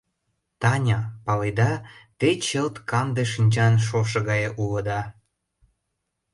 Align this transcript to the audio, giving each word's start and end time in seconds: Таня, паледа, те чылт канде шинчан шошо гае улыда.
Таня, 0.61 0.99
паледа, 1.25 1.73
те 2.19 2.29
чылт 2.45 2.75
канде 2.89 3.23
шинчан 3.33 3.73
шошо 3.87 4.19
гае 4.29 4.49
улыда. 4.63 5.01